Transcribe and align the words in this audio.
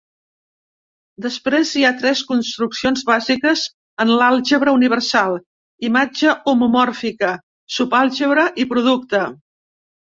Després 1.25 1.73
hi 1.81 1.85
ha 1.89 1.91
tres 1.99 2.23
construccions 2.31 3.05
bàsiques 3.11 3.67
en 4.07 4.15
l'àlgebra 4.23 4.75
universal: 4.81 5.39
imatge 5.93 6.37
homomòrfica, 6.51 7.35
sub-àlgebra 7.81 8.53
i 8.67 8.71
producte. 8.77 9.27